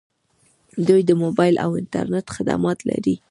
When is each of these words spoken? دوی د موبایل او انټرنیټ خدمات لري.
دوی 0.87 1.01
د 1.05 1.11
موبایل 1.23 1.55
او 1.65 1.71
انټرنیټ 1.81 2.25
خدمات 2.35 2.79
لري. 2.89 3.15